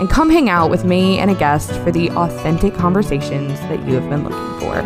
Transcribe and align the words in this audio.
and 0.00 0.08
come 0.08 0.30
hang 0.30 0.48
out 0.48 0.70
with 0.70 0.82
me 0.82 1.18
and 1.18 1.30
a 1.30 1.34
guest 1.34 1.70
for 1.84 1.92
the 1.92 2.10
authentic 2.12 2.74
conversations 2.74 3.60
that 3.60 3.86
you 3.86 3.94
have 3.94 4.08
been 4.08 4.24
looking 4.24 4.58
for. 4.58 4.80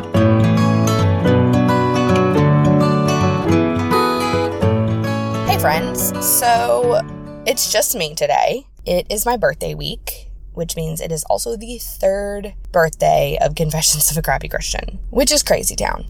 Hey, 5.46 5.59
friends. 5.60 6.12
So 6.27 7.00
it's 7.46 7.70
just 7.70 7.95
me 7.95 8.16
today. 8.16 8.66
It 8.84 9.06
is 9.09 9.24
my 9.24 9.37
birthday 9.37 9.74
week, 9.74 10.32
which 10.52 10.74
means 10.74 11.00
it 11.00 11.12
is 11.12 11.23
also 11.30 11.56
the 11.56 11.78
third 11.78 12.54
birthday 12.73 13.38
of 13.40 13.54
Confessions 13.54 14.10
of 14.10 14.18
a 14.18 14.23
Crappy 14.23 14.48
Christian, 14.48 14.98
which 15.10 15.30
is 15.30 15.45
crazy 15.45 15.76
town. 15.76 16.06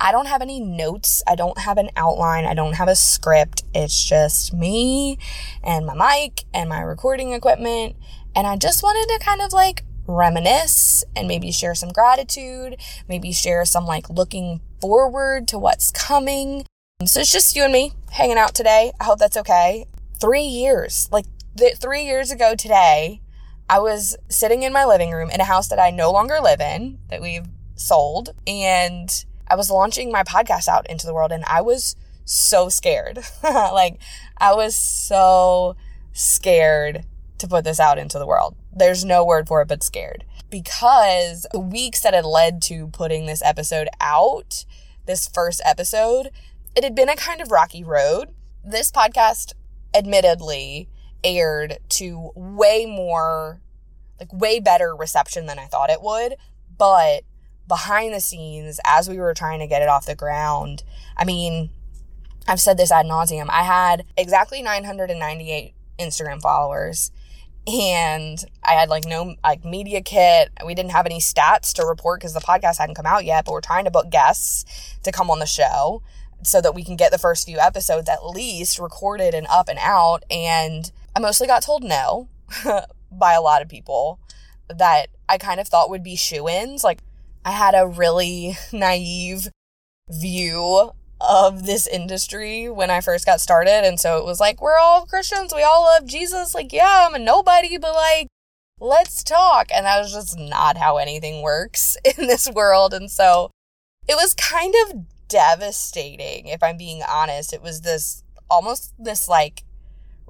I 0.00 0.12
don't 0.12 0.28
have 0.28 0.42
any 0.42 0.60
notes. 0.60 1.22
I 1.26 1.36
don't 1.36 1.58
have 1.58 1.78
an 1.78 1.90
outline. 1.96 2.44
I 2.44 2.54
don't 2.54 2.74
have 2.74 2.88
a 2.88 2.96
script. 2.96 3.64
It's 3.74 4.02
just 4.02 4.52
me 4.52 5.18
and 5.62 5.86
my 5.86 5.94
mic 5.94 6.44
and 6.52 6.68
my 6.68 6.80
recording 6.80 7.32
equipment 7.32 7.96
and 8.36 8.46
I 8.46 8.56
just 8.56 8.82
wanted 8.82 9.12
to 9.14 9.24
kind 9.24 9.40
of 9.40 9.54
like 9.54 9.82
reminisce 10.06 11.02
and 11.16 11.26
maybe 11.26 11.50
share 11.50 11.74
some 11.74 11.88
gratitude, 11.88 12.76
maybe 13.08 13.32
share 13.32 13.64
some 13.64 13.86
like 13.86 14.10
looking 14.10 14.60
forward 14.80 15.48
to 15.48 15.58
what's 15.58 15.90
coming. 15.90 16.66
So 17.04 17.20
it's 17.20 17.32
just 17.32 17.56
you 17.56 17.64
and 17.64 17.72
me 17.72 17.92
hanging 18.10 18.36
out 18.36 18.54
today. 18.54 18.92
I 19.00 19.04
hope 19.04 19.18
that's 19.18 19.38
okay. 19.38 19.86
Three 20.20 20.42
years, 20.42 21.08
like 21.10 21.24
th- 21.56 21.78
three 21.78 22.04
years 22.04 22.30
ago 22.30 22.54
today, 22.54 23.22
I 23.70 23.78
was 23.78 24.16
sitting 24.28 24.62
in 24.62 24.72
my 24.72 24.84
living 24.84 25.10
room 25.10 25.30
in 25.30 25.40
a 25.40 25.44
house 25.44 25.68
that 25.68 25.80
I 25.80 25.90
no 25.90 26.12
longer 26.12 26.38
live 26.40 26.60
in, 26.60 26.98
that 27.08 27.22
we've 27.22 27.48
sold, 27.74 28.30
and 28.46 29.24
I 29.48 29.56
was 29.56 29.70
launching 29.70 30.12
my 30.12 30.22
podcast 30.22 30.68
out 30.68 30.88
into 30.88 31.06
the 31.06 31.14
world, 31.14 31.32
and 31.32 31.44
I 31.46 31.62
was 31.62 31.96
so 32.24 32.68
scared. 32.68 33.18
like, 33.42 33.98
I 34.38 34.54
was 34.54 34.76
so 34.76 35.74
scared 36.12 37.04
to 37.38 37.48
put 37.48 37.64
this 37.64 37.80
out 37.80 37.98
into 37.98 38.18
the 38.18 38.26
world. 38.26 38.56
There's 38.72 39.04
no 39.04 39.24
word 39.24 39.48
for 39.48 39.62
it 39.62 39.68
but 39.68 39.82
scared. 39.82 40.24
Because 40.50 41.46
the 41.52 41.60
weeks 41.60 42.00
that 42.00 42.14
had 42.14 42.24
led 42.24 42.62
to 42.62 42.88
putting 42.88 43.26
this 43.26 43.42
episode 43.42 43.88
out, 44.00 44.64
this 45.06 45.28
first 45.28 45.60
episode, 45.64 46.30
it 46.74 46.84
had 46.84 46.94
been 46.94 47.08
a 47.08 47.16
kind 47.16 47.40
of 47.40 47.50
rocky 47.50 47.82
road. 47.82 48.34
This 48.64 48.90
podcast, 48.90 49.52
admittedly, 49.94 50.88
aired 51.24 51.78
to 51.90 52.30
way 52.34 52.86
more, 52.86 53.60
like 54.20 54.32
way 54.32 54.60
better 54.60 54.94
reception 54.94 55.46
than 55.46 55.58
I 55.58 55.66
thought 55.66 55.90
it 55.90 56.02
would. 56.02 56.36
But 56.76 57.24
behind 57.66 58.14
the 58.14 58.20
scenes, 58.20 58.78
as 58.86 59.08
we 59.08 59.18
were 59.18 59.34
trying 59.34 59.60
to 59.60 59.66
get 59.66 59.82
it 59.82 59.88
off 59.88 60.06
the 60.06 60.14
ground, 60.14 60.84
I 61.16 61.24
mean, 61.24 61.70
I've 62.46 62.60
said 62.60 62.76
this 62.76 62.92
ad 62.92 63.06
nauseum. 63.06 63.48
I 63.50 63.62
had 63.62 64.04
exactly 64.16 64.62
998 64.62 65.74
Instagram 65.98 66.40
followers 66.40 67.10
and 67.66 68.44
I 68.62 68.72
had 68.72 68.88
like 68.88 69.04
no 69.04 69.34
like 69.42 69.64
media 69.64 70.00
kit. 70.00 70.50
We 70.64 70.74
didn't 70.74 70.92
have 70.92 71.06
any 71.06 71.18
stats 71.18 71.72
to 71.74 71.84
report 71.84 72.20
because 72.20 72.34
the 72.34 72.40
podcast 72.40 72.78
hadn't 72.78 72.94
come 72.94 73.06
out 73.06 73.24
yet, 73.24 73.44
but 73.44 73.52
we're 73.52 73.60
trying 73.60 73.84
to 73.84 73.90
book 73.90 74.10
guests 74.10 74.98
to 75.02 75.12
come 75.12 75.30
on 75.30 75.40
the 75.40 75.46
show 75.46 76.02
so 76.42 76.60
that 76.60 76.74
we 76.74 76.84
can 76.84 76.96
get 76.96 77.10
the 77.10 77.18
first 77.18 77.46
few 77.46 77.58
episodes 77.58 78.08
at 78.08 78.24
least 78.24 78.78
recorded 78.78 79.34
and 79.34 79.46
up 79.48 79.68
and 79.68 79.78
out. 79.80 80.22
And 80.30 80.90
I 81.14 81.20
mostly 81.20 81.46
got 81.46 81.62
told 81.62 81.82
no 81.82 82.28
by 83.10 83.32
a 83.32 83.40
lot 83.40 83.62
of 83.62 83.68
people 83.68 84.20
that 84.68 85.08
I 85.28 85.38
kind 85.38 85.60
of 85.60 85.66
thought 85.66 85.90
would 85.90 86.02
be 86.04 86.16
shoe 86.16 86.48
ins. 86.48 86.84
Like 86.84 87.00
I 87.44 87.50
had 87.50 87.74
a 87.74 87.86
really 87.86 88.56
naive 88.72 89.48
view 90.08 90.92
of 91.28 91.66
this 91.66 91.86
industry 91.86 92.68
when 92.68 92.90
I 92.90 93.00
first 93.00 93.26
got 93.26 93.40
started. 93.40 93.84
And 93.84 93.98
so 93.98 94.18
it 94.18 94.24
was 94.24 94.40
like, 94.40 94.60
we're 94.60 94.78
all 94.78 95.06
Christians. 95.06 95.54
We 95.54 95.62
all 95.62 95.82
love 95.82 96.06
Jesus. 96.06 96.54
Like, 96.54 96.72
yeah, 96.72 97.06
I'm 97.06 97.14
a 97.14 97.18
nobody, 97.18 97.78
but 97.78 97.94
like, 97.94 98.28
let's 98.80 99.22
talk. 99.22 99.68
And 99.74 99.86
that 99.86 100.00
was 100.00 100.12
just 100.12 100.38
not 100.38 100.76
how 100.76 100.96
anything 100.98 101.42
works 101.42 101.96
in 102.18 102.26
this 102.26 102.50
world. 102.50 102.94
And 102.94 103.10
so 103.10 103.50
it 104.08 104.14
was 104.14 104.34
kind 104.34 104.74
of 104.86 105.06
devastating, 105.28 106.46
if 106.46 106.62
I'm 106.62 106.76
being 106.76 107.02
honest. 107.08 107.52
It 107.52 107.62
was 107.62 107.82
this 107.82 108.22
almost 108.48 108.94
this 108.98 109.28
like 109.28 109.64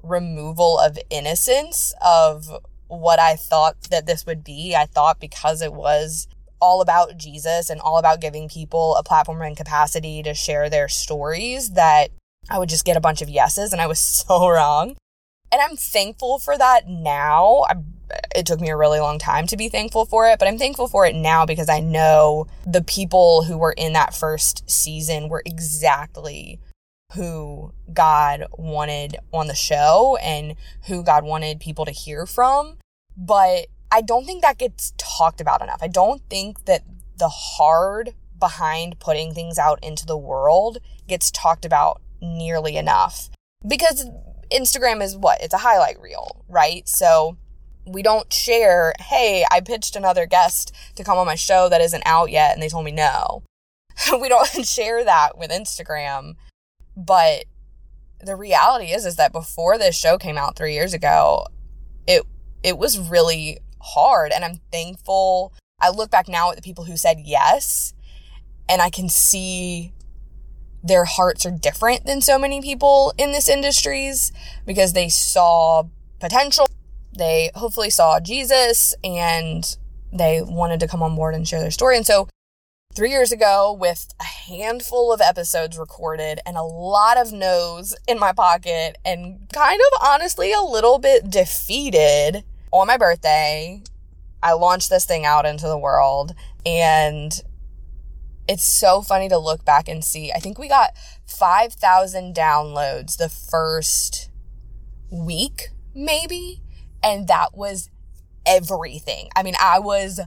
removal 0.01 0.79
of 0.79 0.97
innocence 1.09 1.93
of 2.03 2.49
what 2.87 3.19
I 3.19 3.35
thought 3.35 3.81
that 3.91 4.05
this 4.05 4.25
would 4.25 4.43
be. 4.43 4.75
I 4.75 4.85
thought 4.85 5.19
because 5.19 5.61
it 5.61 5.73
was 5.73 6.27
all 6.59 6.81
about 6.81 7.17
Jesus 7.17 7.69
and 7.69 7.79
all 7.81 7.97
about 7.97 8.21
giving 8.21 8.49
people 8.49 8.95
a 8.95 9.03
platform 9.03 9.41
and 9.41 9.57
capacity 9.57 10.23
to 10.23 10.33
share 10.33 10.69
their 10.69 10.87
stories 10.87 11.71
that 11.71 12.11
I 12.49 12.59
would 12.59 12.69
just 12.69 12.85
get 12.85 12.97
a 12.97 13.01
bunch 13.01 13.21
of 13.21 13.29
yeses 13.29 13.73
and 13.73 13.81
I 13.81 13.87
was 13.87 13.99
so 14.27 14.47
wrong. 14.49 14.95
And 15.51 15.61
I'm 15.61 15.77
thankful 15.77 16.39
for 16.39 16.57
that 16.57 16.89
now. 16.89 17.65
I, 17.69 17.75
it 18.35 18.45
took 18.45 18.59
me 18.59 18.69
a 18.69 18.75
really 18.75 18.99
long 18.99 19.17
time 19.17 19.47
to 19.47 19.57
be 19.57 19.69
thankful 19.69 20.05
for 20.05 20.27
it, 20.27 20.39
but 20.39 20.47
I'm 20.47 20.57
thankful 20.57 20.87
for 20.87 21.05
it 21.05 21.15
now 21.15 21.45
because 21.45 21.69
I 21.69 21.79
know 21.79 22.47
the 22.65 22.83
people 22.83 23.43
who 23.43 23.57
were 23.57 23.71
in 23.71 23.93
that 23.93 24.13
first 24.13 24.69
season 24.69 25.29
were 25.29 25.43
exactly 25.45 26.59
who 27.13 27.73
God 27.93 28.45
wanted 28.57 29.15
on 29.31 29.47
the 29.47 29.55
show 29.55 30.17
and 30.21 30.55
who 30.87 31.03
God 31.03 31.23
wanted 31.23 31.61
people 31.61 31.85
to 31.85 31.91
hear 31.91 32.25
from. 32.25 32.77
But 33.15 33.67
I 33.91 34.01
don't 34.01 34.25
think 34.25 34.41
that 34.41 34.57
gets 34.57 34.93
talked 34.97 35.41
about 35.41 35.61
enough. 35.61 35.79
I 35.81 35.87
don't 35.87 36.21
think 36.29 36.65
that 36.65 36.83
the 37.17 37.29
hard 37.29 38.13
behind 38.39 38.99
putting 38.99 39.33
things 39.33 39.57
out 39.57 39.79
into 39.83 40.05
the 40.05 40.17
world 40.17 40.77
gets 41.07 41.31
talked 41.31 41.65
about 41.65 42.01
nearly 42.21 42.77
enough. 42.77 43.29
Because 43.67 44.09
Instagram 44.51 45.01
is 45.01 45.17
what? 45.17 45.41
It's 45.41 45.53
a 45.53 45.59
highlight 45.59 45.99
reel, 45.99 46.43
right? 46.47 46.87
So 46.87 47.37
we 47.85 48.03
don't 48.03 48.31
share, 48.31 48.93
hey, 48.99 49.45
I 49.49 49.61
pitched 49.61 49.95
another 49.95 50.25
guest 50.25 50.73
to 50.95 51.03
come 51.03 51.17
on 51.17 51.25
my 51.25 51.35
show 51.35 51.69
that 51.69 51.81
isn't 51.81 52.03
out 52.05 52.29
yet 52.29 52.53
and 52.53 52.61
they 52.61 52.69
told 52.69 52.85
me 52.85 52.91
no. 52.91 53.43
we 54.21 54.29
don't 54.29 54.47
share 54.65 55.03
that 55.03 55.37
with 55.37 55.51
Instagram. 55.51 56.35
But 56.95 57.45
the 58.19 58.35
reality 58.35 58.87
is 58.87 59.05
is 59.05 59.15
that 59.15 59.31
before 59.31 59.77
this 59.77 59.97
show 59.97 60.17
came 60.17 60.37
out 60.37 60.55
3 60.55 60.73
years 60.73 60.93
ago, 60.93 61.47
it 62.07 62.23
it 62.63 62.77
was 62.77 62.97
really 62.97 63.59
hard. 63.93 64.31
And 64.31 64.43
I'm 64.43 64.61
thankful. 64.71 65.53
I 65.79 65.89
look 65.89 66.09
back 66.09 66.27
now 66.27 66.49
at 66.49 66.55
the 66.55 66.61
people 66.61 66.85
who 66.85 66.97
said 66.97 67.19
yes, 67.23 67.93
and 68.67 68.81
I 68.81 68.89
can 68.89 69.09
see 69.09 69.93
their 70.83 71.05
hearts 71.05 71.45
are 71.45 71.51
different 71.51 72.05
than 72.05 72.21
so 72.21 72.39
many 72.39 72.61
people 72.61 73.13
in 73.17 73.31
this 73.31 73.49
industries 73.49 74.31
because 74.65 74.93
they 74.93 75.09
saw 75.09 75.83
potential. 76.19 76.67
They 77.17 77.51
hopefully 77.55 77.89
saw 77.89 78.19
Jesus 78.19 78.95
and 79.03 79.77
they 80.13 80.41
wanted 80.41 80.79
to 80.79 80.87
come 80.87 81.03
on 81.03 81.15
board 81.15 81.35
and 81.35 81.47
share 81.47 81.59
their 81.59 81.71
story. 81.71 81.97
And 81.97 82.05
so 82.05 82.27
three 82.93 83.09
years 83.11 83.31
ago 83.31 83.75
with 83.77 84.13
a 84.19 84.23
handful 84.23 85.11
of 85.11 85.21
episodes 85.21 85.77
recorded 85.77 86.39
and 86.45 86.57
a 86.57 86.63
lot 86.63 87.17
of 87.17 87.31
no's 87.31 87.95
in 88.07 88.17
my 88.17 88.31
pocket 88.31 88.97
and 89.05 89.47
kind 89.53 89.79
of 89.79 90.01
honestly 90.01 90.51
a 90.51 90.61
little 90.61 90.99
bit 90.99 91.29
defeated 91.29 92.43
on 92.71 92.87
my 92.87 92.97
birthday, 92.97 93.81
I 94.41 94.53
launched 94.53 94.89
this 94.89 95.05
thing 95.05 95.25
out 95.25 95.45
into 95.45 95.67
the 95.67 95.77
world 95.77 96.33
and 96.65 97.31
it's 98.47 98.63
so 98.63 99.01
funny 99.01 99.27
to 99.29 99.37
look 99.37 99.65
back 99.65 99.87
and 99.87 100.03
see. 100.03 100.31
I 100.31 100.39
think 100.39 100.57
we 100.57 100.67
got 100.69 100.91
5,000 101.25 102.33
downloads 102.33 103.17
the 103.17 103.29
first 103.29 104.29
week, 105.11 105.69
maybe. 105.93 106.61
And 107.03 107.27
that 107.27 107.55
was 107.55 107.89
everything. 108.45 109.29
I 109.35 109.43
mean, 109.43 109.55
I 109.59 109.79
was 109.79 110.19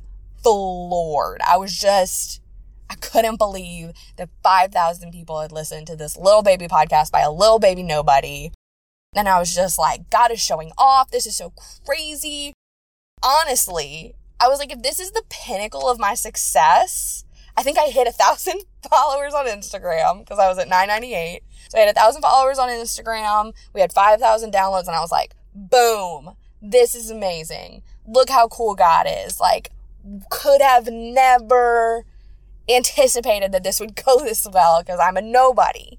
floored. 0.43 1.41
I 1.49 1.57
was 1.57 1.77
just, 1.77 2.41
I 2.89 2.95
couldn't 2.95 3.37
believe 3.37 3.93
that 4.17 4.29
5,000 4.43 5.11
people 5.11 5.41
had 5.41 5.53
listened 5.53 5.87
to 5.89 5.97
this 5.97 6.17
little 6.17 6.43
baby 6.43 6.69
podcast 6.69 7.11
by 7.11 7.21
a 7.21 7.33
little 7.33 7.59
baby 7.59 7.83
nobody. 7.83 8.53
And 9.15 9.29
I 9.29 9.39
was 9.39 9.55
just 9.55 9.79
like, 9.79 10.09
God 10.11 10.31
is 10.31 10.41
showing 10.41 10.73
off. 10.79 11.11
This 11.11 11.27
is 11.27 11.37
so 11.37 11.53
crazy. 11.85 12.53
Honestly, 13.23 14.15
I 14.39 14.49
was 14.49 14.59
like, 14.59 14.73
if 14.73 14.83
this 14.83 15.01
is 15.01 15.11
the 15.11 15.25
pinnacle 15.29 15.89
of 15.89 15.99
my 15.99 16.15
success, 16.15 17.25
I 17.57 17.63
think 17.63 17.79
I 17.79 17.87
hit 17.89 18.07
a 18.07 18.13
thousand 18.13 18.63
followers 18.91 19.35
on 19.35 19.47
Instagram 19.47 20.21
because 20.21 20.39
I 20.39 20.49
was 20.49 20.59
at 20.59 20.69
998. 20.69 21.43
So 21.69 21.79
I 21.79 21.81
had 21.83 21.91
a 21.91 21.99
thousand 21.99 22.23
followers 22.23 22.59
on 22.59 22.69
Instagram. 22.69 23.53
We 23.75 23.81
had 23.81 23.93
5,000 23.93 24.53
downloads 24.53 24.87
and 24.87 24.97
I 24.97 25.01
was 25.01 25.13
like, 25.13 25.35
boom, 25.55 26.37
this 26.63 26.95
is 26.95 27.11
amazing. 27.11 27.83
look 28.07 28.31
how 28.31 28.49
cool 28.49 28.75
God 28.75 29.07
is. 29.09 29.41
Like, 29.41 29.71
could 30.31 30.63
have 30.63 30.89
never 30.89 32.05
anticipated 32.69 33.53
that 33.53 33.65
this 33.65 33.81
would 33.81 33.97
go 33.97 34.21
this 34.25 34.47
well 34.51 34.81
because 34.81 35.01
I'm 35.01 35.17
a 35.17 35.23
nobody. 35.23 35.99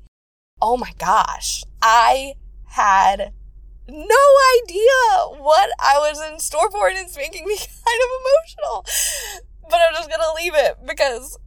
Oh 0.61 0.77
my 0.77 0.91
gosh. 0.97 1.63
I 1.81 2.35
had 2.71 3.33
no 3.87 4.25
idea 4.63 5.41
what 5.41 5.69
I 5.79 5.97
was 5.97 6.21
in 6.31 6.39
store 6.39 6.71
for, 6.71 6.87
and 6.87 6.97
it's 6.97 7.17
making 7.17 7.45
me 7.45 7.57
kind 7.57 7.69
of 7.69 8.09
emotional. 8.21 8.85
But 9.69 9.79
I'm 9.87 9.93
just 9.93 10.09
gonna 10.09 10.33
leave 10.35 10.53
it 10.55 10.77
because, 10.85 11.37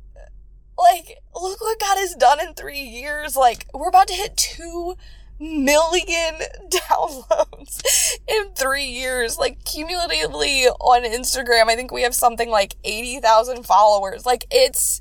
like, 0.78 1.18
look 1.34 1.60
what 1.60 1.80
God 1.80 1.96
has 1.98 2.14
done 2.14 2.40
in 2.40 2.54
three 2.54 2.80
years. 2.80 3.36
Like, 3.36 3.66
we're 3.72 3.88
about 3.88 4.08
to 4.08 4.14
hit 4.14 4.36
two 4.36 4.96
million 5.38 6.34
downloads 6.68 7.82
in 8.28 8.52
three 8.54 8.84
years. 8.84 9.38
Like, 9.38 9.64
cumulatively 9.64 10.66
on 10.66 11.04
Instagram, 11.04 11.68
I 11.68 11.76
think 11.76 11.90
we 11.90 12.02
have 12.02 12.14
something 12.14 12.50
like 12.50 12.76
80,000 12.84 13.64
followers. 13.64 14.26
Like, 14.26 14.44
it's 14.50 15.00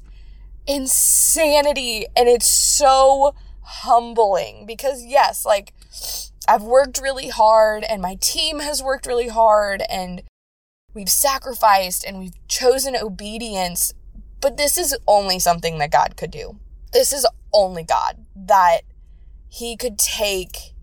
insanity 0.67 2.05
and 2.15 2.29
it's 2.29 2.49
so 2.49 3.35
humbling 3.61 4.65
because, 4.65 5.03
yes, 5.03 5.45
like, 5.45 5.73
I've 6.47 6.63
worked 6.63 7.01
really 7.01 7.29
hard 7.29 7.83
and 7.83 8.01
my 8.01 8.15
team 8.19 8.59
has 8.59 8.83
worked 8.83 9.05
really 9.05 9.29
hard 9.29 9.83
and 9.89 10.23
we've 10.93 11.09
sacrificed 11.09 12.03
and 12.03 12.19
we've 12.19 12.47
chosen 12.47 12.95
obedience, 12.95 13.93
but 14.41 14.57
this 14.57 14.77
is 14.77 14.97
only 15.07 15.39
something 15.39 15.77
that 15.77 15.91
God 15.91 16.15
could 16.17 16.31
do. 16.31 16.59
This 16.91 17.13
is 17.13 17.25
only 17.53 17.83
God 17.83 18.25
that 18.35 18.81
he 19.49 19.77
could 19.77 19.97
take 19.97 20.73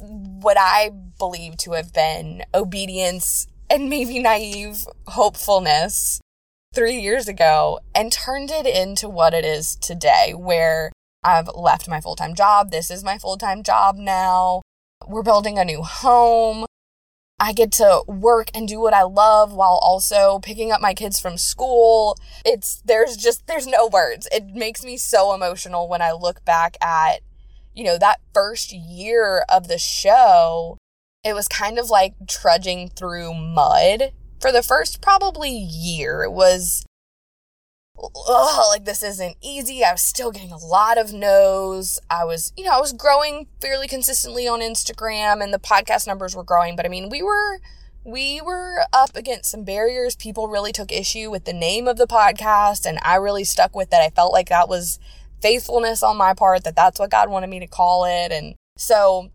what 0.00 0.56
I 0.58 0.90
believe 1.18 1.56
to 1.58 1.72
have 1.72 1.92
been 1.92 2.42
obedience 2.54 3.46
and 3.68 3.88
maybe 3.88 4.18
naive 4.18 4.86
hopefulness 5.06 6.20
three 6.74 6.98
years 7.00 7.28
ago 7.28 7.80
and 7.94 8.10
turned 8.10 8.50
it 8.50 8.66
into 8.66 9.08
what 9.08 9.34
it 9.34 9.44
is 9.44 9.76
today, 9.76 10.32
where 10.34 10.90
I've 11.22 11.48
left 11.54 11.88
my 11.88 12.00
full 12.00 12.16
time 12.16 12.34
job. 12.34 12.70
This 12.70 12.90
is 12.90 13.04
my 13.04 13.18
full 13.18 13.36
time 13.36 13.62
job 13.62 13.96
now. 13.96 14.62
We're 15.06 15.22
building 15.22 15.58
a 15.58 15.64
new 15.64 15.82
home. 15.82 16.66
I 17.42 17.52
get 17.52 17.72
to 17.72 18.02
work 18.06 18.50
and 18.54 18.68
do 18.68 18.80
what 18.80 18.92
I 18.92 19.02
love 19.02 19.52
while 19.54 19.80
also 19.82 20.40
picking 20.40 20.72
up 20.72 20.82
my 20.82 20.92
kids 20.92 21.18
from 21.18 21.38
school. 21.38 22.18
It's, 22.44 22.82
there's 22.84 23.16
just, 23.16 23.46
there's 23.46 23.66
no 23.66 23.86
words. 23.86 24.28
It 24.30 24.48
makes 24.48 24.84
me 24.84 24.98
so 24.98 25.32
emotional 25.32 25.88
when 25.88 26.02
I 26.02 26.12
look 26.12 26.44
back 26.44 26.76
at, 26.82 27.20
you 27.74 27.82
know, 27.82 27.96
that 27.96 28.20
first 28.34 28.72
year 28.72 29.46
of 29.48 29.68
the 29.68 29.78
show. 29.78 30.76
It 31.24 31.32
was 31.32 31.48
kind 31.48 31.78
of 31.78 31.88
like 31.88 32.14
trudging 32.28 32.90
through 32.90 33.32
mud 33.32 34.12
for 34.38 34.52
the 34.52 34.62
first 34.62 35.00
probably 35.00 35.50
year. 35.50 36.22
It 36.22 36.32
was 36.32 36.84
like 38.70 38.84
this 38.84 39.02
isn't 39.02 39.36
easy. 39.42 39.84
I 39.84 39.92
was 39.92 40.02
still 40.02 40.30
getting 40.32 40.52
a 40.52 40.58
lot 40.58 40.98
of 40.98 41.12
no's. 41.12 42.00
I 42.10 42.24
was, 42.24 42.52
you 42.56 42.64
know, 42.64 42.72
I 42.72 42.80
was 42.80 42.92
growing 42.92 43.46
fairly 43.60 43.88
consistently 43.88 44.48
on 44.48 44.60
Instagram 44.60 45.42
and 45.42 45.52
the 45.52 45.58
podcast 45.58 46.06
numbers 46.06 46.34
were 46.34 46.44
growing, 46.44 46.76
but 46.76 46.86
I 46.86 46.88
mean, 46.88 47.08
we 47.08 47.22
were 47.22 47.60
we 48.02 48.40
were 48.40 48.84
up 48.92 49.14
against 49.14 49.50
some 49.50 49.64
barriers. 49.64 50.16
People 50.16 50.48
really 50.48 50.72
took 50.72 50.90
issue 50.90 51.30
with 51.30 51.44
the 51.44 51.52
name 51.52 51.86
of 51.86 51.98
the 51.98 52.06
podcast 52.06 52.86
and 52.86 52.98
I 53.02 53.16
really 53.16 53.44
stuck 53.44 53.76
with 53.76 53.92
it. 53.92 53.96
I 53.96 54.08
felt 54.10 54.32
like 54.32 54.48
that 54.48 54.68
was 54.68 54.98
faithfulness 55.42 56.02
on 56.02 56.16
my 56.16 56.34
part 56.34 56.64
that 56.64 56.76
that's 56.76 56.98
what 56.98 57.10
God 57.10 57.30
wanted 57.30 57.48
me 57.48 57.60
to 57.60 57.66
call 57.66 58.04
it 58.04 58.32
and 58.32 58.54
so 58.76 59.30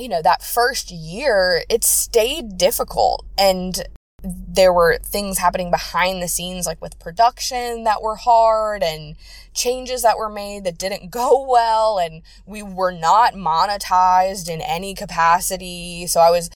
you 0.00 0.08
know, 0.08 0.22
that 0.22 0.42
first 0.42 0.90
year, 0.90 1.62
it 1.68 1.84
stayed 1.84 2.56
difficult. 2.56 3.24
And 3.36 3.82
there 4.22 4.72
were 4.72 4.98
things 5.02 5.38
happening 5.38 5.70
behind 5.70 6.22
the 6.22 6.28
scenes, 6.28 6.66
like 6.66 6.80
with 6.80 6.98
production 6.98 7.84
that 7.84 8.02
were 8.02 8.16
hard 8.16 8.82
and 8.82 9.16
changes 9.54 10.02
that 10.02 10.18
were 10.18 10.28
made 10.28 10.64
that 10.64 10.78
didn't 10.78 11.10
go 11.10 11.46
well. 11.48 11.98
And 11.98 12.22
we 12.46 12.62
were 12.62 12.92
not 12.92 13.34
monetized 13.34 14.48
in 14.48 14.60
any 14.60 14.94
capacity. 14.94 16.06
So 16.06 16.20
I 16.20 16.30
was 16.30 16.50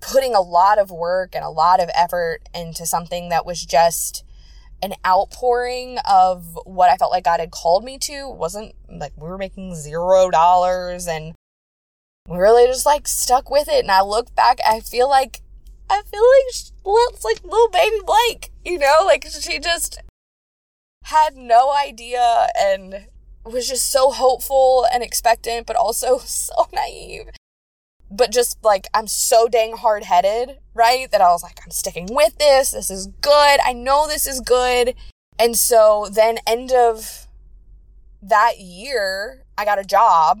putting 0.00 0.34
a 0.34 0.40
lot 0.40 0.78
of 0.78 0.90
work 0.90 1.34
and 1.34 1.44
a 1.44 1.50
lot 1.50 1.82
of 1.82 1.90
effort 1.94 2.40
into 2.54 2.86
something 2.86 3.28
that 3.28 3.44
was 3.44 3.64
just 3.64 4.24
an 4.82 4.94
outpouring 5.06 5.98
of 6.08 6.58
what 6.64 6.90
I 6.90 6.96
felt 6.96 7.10
like 7.10 7.24
God 7.24 7.40
had 7.40 7.50
called 7.50 7.84
me 7.84 7.98
to. 7.98 8.12
It 8.12 8.36
wasn't 8.36 8.74
like 8.88 9.12
we 9.16 9.28
were 9.28 9.38
making 9.38 9.74
zero 9.74 10.30
dollars 10.30 11.06
and 11.06 11.34
we 12.28 12.38
really 12.38 12.66
just 12.66 12.86
like 12.86 13.08
stuck 13.08 13.50
with 13.50 13.68
it. 13.68 13.82
And 13.82 13.90
I 13.90 14.02
look 14.02 14.34
back, 14.34 14.58
I 14.66 14.80
feel 14.80 15.08
like 15.08 15.40
I 15.90 16.02
feel 16.02 16.22
like 16.22 17.12
it's 17.14 17.24
like 17.24 17.44
little 17.44 17.68
baby 17.68 17.96
Blake, 18.04 18.50
you 18.64 18.78
know, 18.78 18.98
like 19.04 19.26
she 19.26 19.58
just 19.58 20.00
had 21.04 21.36
no 21.36 21.72
idea 21.74 22.46
and 22.58 23.06
was 23.44 23.68
just 23.68 23.90
so 23.90 24.10
hopeful 24.10 24.86
and 24.92 25.02
expectant, 25.02 25.66
but 25.66 25.76
also 25.76 26.18
so 26.24 26.66
naive. 26.72 27.28
But 28.10 28.30
just 28.30 28.62
like, 28.62 28.86
I'm 28.94 29.06
so 29.06 29.48
dang 29.48 29.76
hard 29.76 30.04
headed, 30.04 30.58
right? 30.72 31.10
That 31.10 31.20
I 31.20 31.28
was 31.30 31.42
like, 31.42 31.58
I'm 31.64 31.70
sticking 31.70 32.08
with 32.10 32.38
this. 32.38 32.70
This 32.70 32.90
is 32.90 33.08
good. 33.20 33.58
I 33.64 33.72
know 33.72 34.06
this 34.06 34.26
is 34.26 34.40
good. 34.40 34.94
And 35.38 35.56
so 35.56 36.08
then, 36.10 36.38
end 36.46 36.70
of 36.70 37.26
that 38.22 38.60
year, 38.60 39.44
I 39.58 39.64
got 39.64 39.80
a 39.80 39.84
job. 39.84 40.40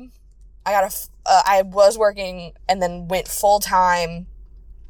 I 0.64 0.70
got 0.70 0.84
a, 0.84 0.96
uh, 1.28 1.42
I 1.44 1.62
was 1.62 1.98
working 1.98 2.52
and 2.68 2.80
then 2.80 3.08
went 3.08 3.26
full 3.26 3.58
time 3.58 4.26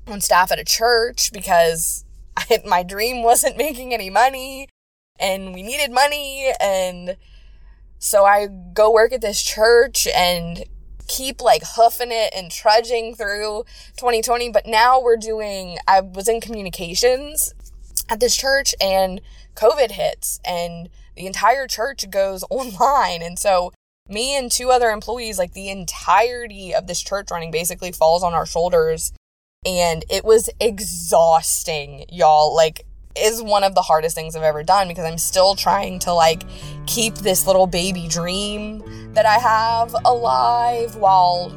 on 0.06 0.20
staff 0.20 0.52
at 0.52 0.58
a 0.58 0.64
church 0.64 1.32
because 1.32 2.04
I, 2.36 2.60
my 2.66 2.82
dream 2.82 3.22
wasn't 3.22 3.56
making 3.56 3.94
any 3.94 4.10
money 4.10 4.68
and 5.18 5.54
we 5.54 5.62
needed 5.62 5.90
money. 5.90 6.52
And 6.60 7.16
so 7.98 8.24
I 8.24 8.48
go 8.72 8.92
work 8.92 9.12
at 9.12 9.20
this 9.20 9.42
church 9.42 10.06
and 10.14 10.64
keep 11.06 11.40
like 11.40 11.62
hoofing 11.76 12.10
it 12.10 12.32
and 12.34 12.50
trudging 12.50 13.14
through 13.14 13.64
2020. 13.96 14.50
But 14.50 14.66
now 14.66 15.00
we're 15.00 15.16
doing, 15.16 15.78
I 15.86 16.00
was 16.00 16.28
in 16.28 16.40
communications 16.40 17.54
at 18.08 18.20
this 18.20 18.36
church 18.36 18.74
and 18.80 19.20
COVID 19.54 19.92
hits 19.92 20.40
and 20.44 20.88
the 21.16 21.26
entire 21.26 21.66
church 21.66 22.08
goes 22.10 22.44
online. 22.50 23.22
And 23.22 23.38
so 23.38 23.72
me 24.08 24.36
and 24.36 24.50
two 24.50 24.70
other 24.70 24.90
employees, 24.90 25.38
like 25.38 25.54
the 25.54 25.70
entirety 25.70 26.74
of 26.74 26.86
this 26.86 27.02
church 27.02 27.30
running 27.30 27.50
basically 27.50 27.92
falls 27.92 28.22
on 28.22 28.34
our 28.34 28.44
shoulders 28.44 29.12
and 29.66 30.04
it 30.10 30.24
was 30.24 30.50
exhausting, 30.60 32.04
y'all. 32.08 32.54
Like, 32.54 32.86
is 33.16 33.42
one 33.42 33.62
of 33.62 33.74
the 33.74 33.82
hardest 33.82 34.14
things 34.14 34.34
I've 34.34 34.42
ever 34.42 34.62
done 34.62 34.88
because 34.88 35.04
I'm 35.04 35.18
still 35.18 35.54
trying 35.54 36.00
to 36.00 36.12
like 36.12 36.42
keep 36.86 37.14
this 37.16 37.46
little 37.46 37.66
baby 37.66 38.08
dream 38.08 38.82
that 39.14 39.24
I 39.24 39.38
have 39.38 39.94
alive 40.04 40.96
while 40.96 41.56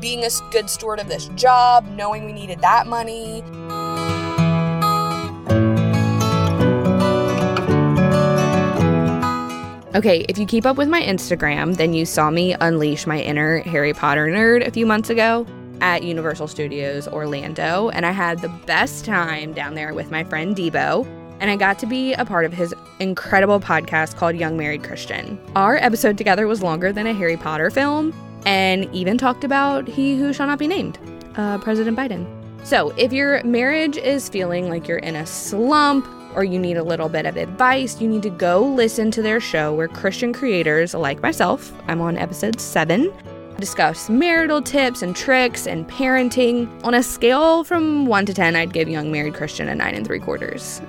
being 0.00 0.24
a 0.24 0.30
good 0.50 0.70
steward 0.70 1.00
of 1.00 1.08
this 1.08 1.28
job, 1.34 1.86
knowing 1.88 2.24
we 2.24 2.32
needed 2.32 2.60
that 2.60 2.86
money. 2.86 3.42
Okay, 9.94 10.24
if 10.28 10.38
you 10.38 10.46
keep 10.46 10.64
up 10.64 10.76
with 10.76 10.88
my 10.88 11.02
Instagram, 11.02 11.76
then 11.76 11.92
you 11.92 12.06
saw 12.06 12.30
me 12.30 12.54
unleash 12.60 13.06
my 13.06 13.20
inner 13.20 13.58
Harry 13.60 13.92
Potter 13.92 14.28
nerd 14.28 14.66
a 14.66 14.70
few 14.70 14.86
months 14.86 15.10
ago 15.10 15.44
at 15.80 16.02
Universal 16.02 16.48
Studios 16.48 17.08
Orlando, 17.08 17.88
and 17.90 18.04
I 18.06 18.10
had 18.10 18.40
the 18.40 18.48
best 18.48 19.04
time 19.04 19.52
down 19.52 19.74
there 19.74 19.94
with 19.94 20.10
my 20.10 20.24
friend 20.24 20.56
Debo. 20.56 21.06
And 21.40 21.50
I 21.50 21.56
got 21.56 21.78
to 21.78 21.86
be 21.86 22.14
a 22.14 22.24
part 22.24 22.44
of 22.44 22.52
his 22.52 22.74
incredible 22.98 23.60
podcast 23.60 24.16
called 24.16 24.34
Young 24.36 24.56
Married 24.56 24.82
Christian. 24.82 25.40
Our 25.54 25.76
episode 25.76 26.18
together 26.18 26.48
was 26.48 26.62
longer 26.62 26.92
than 26.92 27.06
a 27.06 27.14
Harry 27.14 27.36
Potter 27.36 27.70
film 27.70 28.12
and 28.44 28.92
even 28.94 29.18
talked 29.18 29.44
about 29.44 29.86
He 29.86 30.16
Who 30.16 30.32
Shall 30.32 30.46
Not 30.46 30.58
Be 30.58 30.66
Named, 30.66 30.98
uh, 31.36 31.58
President 31.58 31.96
Biden. 31.96 32.26
So, 32.64 32.90
if 32.96 33.12
your 33.12 33.42
marriage 33.44 33.96
is 33.96 34.28
feeling 34.28 34.68
like 34.68 34.88
you're 34.88 34.98
in 34.98 35.16
a 35.16 35.26
slump 35.26 36.06
or 36.34 36.44
you 36.44 36.58
need 36.58 36.76
a 36.76 36.82
little 36.82 37.08
bit 37.08 37.24
of 37.24 37.36
advice, 37.36 38.00
you 38.00 38.08
need 38.08 38.22
to 38.22 38.30
go 38.30 38.62
listen 38.62 39.10
to 39.12 39.22
their 39.22 39.40
show 39.40 39.72
where 39.74 39.88
Christian 39.88 40.32
creators 40.32 40.92
like 40.94 41.22
myself, 41.22 41.72
I'm 41.86 42.00
on 42.00 42.18
episode 42.18 42.60
seven, 42.60 43.12
discuss 43.58 44.08
marital 44.08 44.62
tips 44.62 45.02
and 45.02 45.14
tricks 45.14 45.66
and 45.66 45.88
parenting. 45.88 46.68
On 46.84 46.94
a 46.94 47.02
scale 47.02 47.64
from 47.64 48.06
1 48.06 48.26
to 48.26 48.34
10, 48.34 48.56
I'd 48.56 48.72
give 48.72 48.88
Young 48.88 49.10
Married 49.10 49.34
Christian 49.34 49.68
a 49.68 49.74
9 49.74 49.94
and 49.94 50.06
3 50.06 50.18
quarters. 50.20 50.80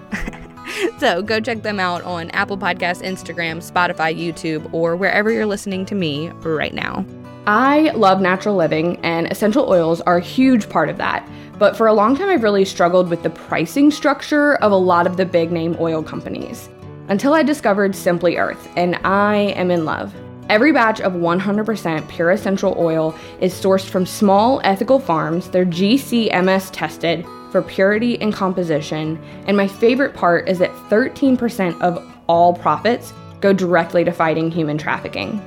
so 0.99 1.21
go 1.21 1.39
check 1.39 1.63
them 1.63 1.79
out 1.79 2.03
on 2.03 2.29
Apple 2.31 2.57
Podcasts, 2.57 3.03
Instagram, 3.03 3.57
Spotify, 3.57 4.15
YouTube, 4.15 4.71
or 4.71 4.95
wherever 4.95 5.31
you're 5.31 5.47
listening 5.47 5.85
to 5.87 5.95
me 5.95 6.29
right 6.43 6.73
now. 6.73 7.05
I 7.47 7.91
love 7.95 8.21
natural 8.21 8.55
living, 8.55 8.99
and 9.03 9.31
essential 9.31 9.67
oils 9.67 10.01
are 10.01 10.17
a 10.17 10.21
huge 10.21 10.69
part 10.69 10.89
of 10.89 10.97
that. 10.97 11.27
But 11.57 11.75
for 11.75 11.87
a 11.87 11.93
long 11.93 12.15
time, 12.15 12.29
I've 12.29 12.43
really 12.43 12.65
struggled 12.65 13.09
with 13.09 13.23
the 13.23 13.31
pricing 13.31 13.89
structure 13.89 14.55
of 14.57 14.71
a 14.71 14.77
lot 14.77 15.07
of 15.07 15.17
the 15.17 15.25
big 15.25 15.51
name 15.51 15.75
oil 15.79 16.03
companies. 16.03 16.69
Until 17.07 17.33
I 17.33 17.41
discovered 17.41 17.95
Simply 17.95 18.37
Earth, 18.37 18.69
and 18.75 18.95
I 19.03 19.53
am 19.55 19.71
in 19.71 19.83
love. 19.83 20.13
Every 20.49 20.71
batch 20.73 20.99
of 20.99 21.13
100% 21.13 22.09
pure 22.09 22.31
essential 22.31 22.75
oil 22.77 23.15
is 23.39 23.53
sourced 23.53 23.87
from 23.87 24.05
small 24.05 24.59
ethical 24.63 24.99
farms. 24.99 25.47
They're 25.49 25.65
GCMS 25.65 26.71
tested, 26.73 27.25
for 27.51 27.61
purity 27.61 28.19
and 28.21 28.33
composition, 28.33 29.19
and 29.47 29.57
my 29.57 29.67
favorite 29.67 30.13
part 30.13 30.47
is 30.47 30.59
that 30.59 30.71
13% 30.89 31.79
of 31.81 32.05
all 32.27 32.53
profits 32.53 33.13
go 33.41 33.53
directly 33.53 34.03
to 34.03 34.11
fighting 34.11 34.51
human 34.51 34.77
trafficking. 34.77 35.41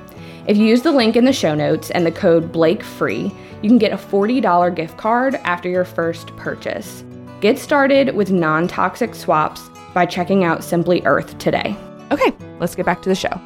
If 0.47 0.57
you 0.57 0.67
use 0.67 0.83
the 0.83 0.91
link 0.91 1.15
in 1.15 1.25
the 1.25 1.33
show 1.33 1.55
notes 1.55 1.91
and 1.91 2.05
the 2.05 2.11
code 2.11 2.53
BlakeFree, 2.53 3.35
you 3.63 3.69
can 3.69 3.79
get 3.79 3.93
a 3.93 3.97
$40 3.97 4.75
gift 4.75 4.97
card 4.97 5.37
after 5.45 5.69
your 5.69 5.85
first 5.85 6.35
purchase. 6.37 7.05
Get 7.41 7.59
started 7.59 8.15
with 8.15 8.33
non 8.33 8.67
toxic 8.67 9.15
swaps 9.15 9.69
by 9.95 10.07
checking 10.07 10.43
out 10.43 10.65
Simply 10.65 11.03
Earth 11.05 11.39
today. 11.39 11.77
Okay, 12.11 12.33
let's 12.59 12.75
get 12.75 12.87
back 12.87 13.03
to 13.03 13.09
the 13.09 13.15
show. 13.15 13.41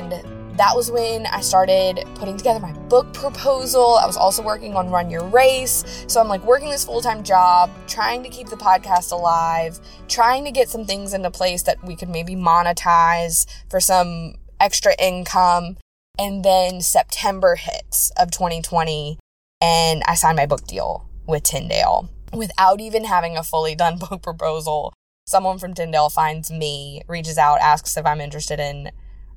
And 0.00 0.58
that 0.58 0.74
was 0.74 0.90
when 0.90 1.26
I 1.26 1.40
started 1.40 2.04
putting 2.14 2.36
together 2.36 2.60
my 2.60 2.72
book 2.72 3.12
proposal. 3.12 3.98
I 3.98 4.06
was 4.06 4.16
also 4.16 4.42
working 4.42 4.74
on 4.74 4.90
Run 4.90 5.10
Your 5.10 5.24
Race. 5.24 6.04
So 6.06 6.20
I'm 6.20 6.28
like 6.28 6.44
working 6.44 6.70
this 6.70 6.84
full 6.84 7.00
time 7.00 7.22
job, 7.22 7.70
trying 7.86 8.22
to 8.22 8.28
keep 8.28 8.48
the 8.48 8.56
podcast 8.56 9.12
alive, 9.12 9.78
trying 10.08 10.44
to 10.44 10.50
get 10.50 10.68
some 10.68 10.84
things 10.84 11.14
into 11.14 11.30
place 11.30 11.62
that 11.64 11.82
we 11.84 11.96
could 11.96 12.08
maybe 12.08 12.34
monetize 12.34 13.46
for 13.68 13.80
some 13.80 14.34
extra 14.58 14.94
income. 14.98 15.76
And 16.18 16.44
then 16.44 16.82
September 16.82 17.56
hits 17.56 18.10
of 18.18 18.30
2020, 18.30 19.18
and 19.62 20.02
I 20.06 20.14
signed 20.14 20.36
my 20.36 20.44
book 20.44 20.66
deal 20.66 21.08
with 21.26 21.44
Tyndale 21.44 22.10
without 22.34 22.80
even 22.80 23.04
having 23.04 23.36
a 23.38 23.42
fully 23.42 23.74
done 23.74 23.98
book 24.10 24.22
proposal. 24.22 24.92
Someone 25.26 25.58
from 25.58 25.74
Tyndale 25.74 26.10
finds 26.10 26.50
me, 26.50 27.02
reaches 27.08 27.38
out, 27.38 27.60
asks 27.60 27.96
if 27.96 28.04
I'm 28.04 28.20
interested 28.20 28.60
in 28.60 28.90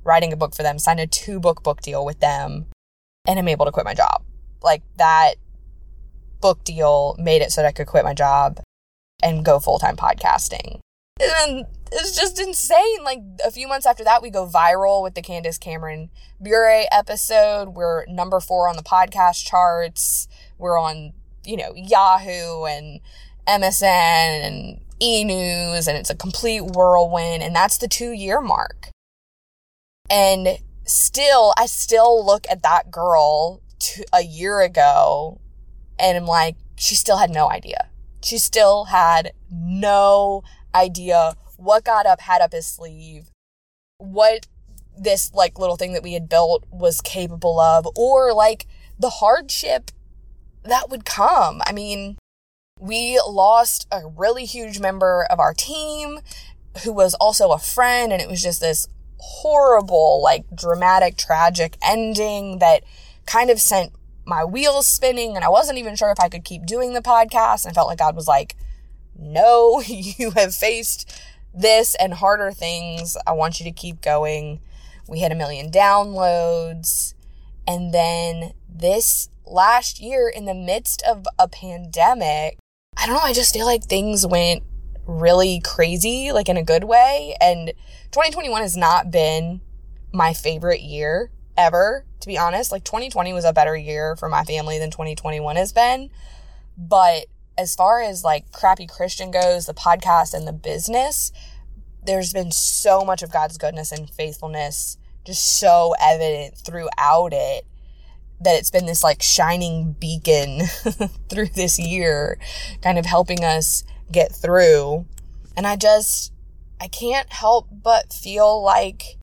writing 0.04 0.32
a 0.32 0.36
book 0.36 0.54
for 0.54 0.62
them, 0.62 0.78
signed 0.78 1.00
a 1.00 1.06
two 1.06 1.40
book 1.40 1.62
book 1.62 1.80
deal 1.80 2.04
with 2.04 2.20
them, 2.20 2.66
and 3.26 3.38
I'm 3.38 3.48
able 3.48 3.66
to 3.66 3.72
quit 3.72 3.84
my 3.84 3.94
job. 3.94 4.22
Like 4.62 4.82
that 4.96 5.34
book 6.40 6.62
deal 6.64 7.16
made 7.18 7.42
it 7.42 7.52
so 7.52 7.62
that 7.62 7.68
I 7.68 7.72
could 7.72 7.86
quit 7.86 8.04
my 8.04 8.14
job 8.14 8.60
and 9.22 9.44
go 9.44 9.58
full 9.58 9.78
time 9.78 9.96
podcasting. 9.96 10.80
And 11.20 11.66
it's 11.92 12.16
just 12.16 12.40
insane. 12.40 13.04
Like 13.04 13.20
a 13.44 13.50
few 13.50 13.68
months 13.68 13.86
after 13.86 14.04
that, 14.04 14.22
we 14.22 14.30
go 14.30 14.46
viral 14.46 15.02
with 15.02 15.14
the 15.14 15.22
Candace 15.22 15.58
Cameron 15.58 16.10
Bure 16.40 16.84
episode. 16.90 17.70
We're 17.70 18.04
number 18.06 18.40
four 18.40 18.68
on 18.68 18.76
the 18.76 18.82
podcast 18.82 19.46
charts. 19.46 20.28
We're 20.58 20.78
on, 20.78 21.12
you 21.44 21.56
know, 21.56 21.72
Yahoo 21.76 22.64
and 22.64 23.00
MSN 23.46 23.82
and 23.82 24.80
E 25.00 25.24
News, 25.24 25.86
and 25.86 25.96
it's 25.96 26.10
a 26.10 26.16
complete 26.16 26.62
whirlwind. 26.62 27.42
And 27.42 27.54
that's 27.54 27.78
the 27.78 27.88
two 27.88 28.10
year 28.10 28.40
mark. 28.40 28.88
And 30.10 30.58
still, 30.84 31.54
I 31.56 31.66
still 31.66 32.24
look 32.24 32.46
at 32.50 32.62
that 32.62 32.90
girl 32.90 33.62
to, 33.80 34.04
a 34.12 34.22
year 34.22 34.60
ago 34.60 35.40
and 35.98 36.16
I'm 36.16 36.26
like, 36.26 36.56
she 36.76 36.94
still 36.94 37.18
had 37.18 37.30
no 37.30 37.50
idea. 37.50 37.88
She 38.22 38.38
still 38.38 38.84
had 38.84 39.32
no 39.50 40.42
idea 40.74 41.34
what 41.56 41.84
got 41.84 42.06
up, 42.06 42.20
had 42.20 42.42
up 42.42 42.52
his 42.52 42.66
sleeve, 42.66 43.30
what 43.98 44.46
this 44.96 45.32
like 45.34 45.58
little 45.58 45.76
thing 45.76 45.92
that 45.92 46.02
we 46.02 46.14
had 46.14 46.28
built 46.28 46.64
was 46.70 47.00
capable 47.00 47.60
of, 47.60 47.86
or 47.96 48.32
like 48.32 48.66
the 48.98 49.10
hardship 49.10 49.90
that 50.62 50.90
would 50.90 51.04
come. 51.04 51.62
I 51.66 51.72
mean, 51.72 52.16
we 52.78 53.20
lost 53.26 53.86
a 53.92 54.06
really 54.06 54.44
huge 54.44 54.80
member 54.80 55.26
of 55.30 55.38
our 55.38 55.54
team 55.54 56.20
who 56.82 56.92
was 56.92 57.14
also 57.14 57.52
a 57.52 57.58
friend, 57.58 58.12
and 58.12 58.20
it 58.20 58.28
was 58.28 58.42
just 58.42 58.60
this 58.60 58.88
horrible, 59.18 60.22
like 60.22 60.44
dramatic, 60.54 61.16
tragic 61.16 61.76
ending 61.82 62.58
that 62.58 62.82
kind 63.26 63.50
of 63.50 63.60
sent 63.60 63.92
my 64.26 64.44
wheels 64.44 64.86
spinning. 64.86 65.36
And 65.36 65.44
I 65.44 65.48
wasn't 65.48 65.78
even 65.78 65.96
sure 65.96 66.10
if 66.10 66.20
I 66.20 66.28
could 66.28 66.44
keep 66.44 66.66
doing 66.66 66.92
the 66.92 67.00
podcast. 67.00 67.64
And 67.64 67.72
I 67.72 67.74
felt 67.74 67.88
like 67.88 67.98
God 67.98 68.16
was 68.16 68.28
like, 68.28 68.56
no, 69.18 69.80
you 69.86 70.30
have 70.32 70.54
faced 70.54 71.10
this 71.54 71.94
and 71.96 72.14
harder 72.14 72.50
things. 72.50 73.16
I 73.26 73.32
want 73.32 73.60
you 73.60 73.64
to 73.64 73.72
keep 73.72 74.00
going. 74.00 74.60
We 75.08 75.20
hit 75.20 75.32
a 75.32 75.36
million 75.36 75.70
downloads. 75.70 77.14
And 77.66 77.94
then 77.94 78.52
this 78.68 79.28
last 79.46 80.00
year, 80.00 80.28
in 80.28 80.44
the 80.44 80.54
midst 80.54 81.02
of 81.02 81.26
a 81.38 81.48
pandemic, 81.48 82.58
I 82.96 83.06
don't 83.06 83.14
know, 83.14 83.22
I 83.22 83.32
just 83.32 83.54
feel 83.54 83.66
like 83.66 83.84
things 83.84 84.26
went 84.26 84.62
really 85.06 85.60
crazy, 85.60 86.32
like 86.32 86.48
in 86.48 86.56
a 86.56 86.62
good 86.62 86.84
way. 86.84 87.36
And 87.40 87.72
2021 88.14 88.62
has 88.62 88.76
not 88.76 89.10
been 89.10 89.60
my 90.12 90.32
favorite 90.32 90.80
year 90.80 91.32
ever, 91.56 92.06
to 92.20 92.28
be 92.28 92.38
honest. 92.38 92.70
Like 92.70 92.84
2020 92.84 93.32
was 93.32 93.44
a 93.44 93.52
better 93.52 93.76
year 93.76 94.14
for 94.14 94.28
my 94.28 94.44
family 94.44 94.78
than 94.78 94.92
2021 94.92 95.56
has 95.56 95.72
been. 95.72 96.10
But 96.78 97.26
as 97.58 97.74
far 97.74 98.00
as 98.00 98.22
like 98.22 98.52
crappy 98.52 98.86
Christian 98.86 99.32
goes, 99.32 99.66
the 99.66 99.74
podcast 99.74 100.32
and 100.32 100.46
the 100.46 100.52
business, 100.52 101.32
there's 102.06 102.32
been 102.32 102.52
so 102.52 103.04
much 103.04 103.24
of 103.24 103.32
God's 103.32 103.58
goodness 103.58 103.90
and 103.90 104.08
faithfulness 104.08 104.96
just 105.26 105.58
so 105.58 105.96
evident 106.00 106.56
throughout 106.56 107.32
it 107.32 107.66
that 108.40 108.56
it's 108.56 108.70
been 108.70 108.86
this 108.86 109.02
like 109.02 109.22
shining 109.22 109.96
beacon 109.98 110.60
through 111.28 111.48
this 111.48 111.80
year, 111.80 112.38
kind 112.80 112.96
of 112.96 113.06
helping 113.06 113.42
us 113.42 113.82
get 114.12 114.30
through. 114.30 115.04
And 115.56 115.66
I 115.66 115.74
just, 115.74 116.32
I 116.80 116.88
can't 116.88 117.32
help 117.32 117.68
but 117.70 118.12
feel 118.12 118.62
like, 118.62 119.18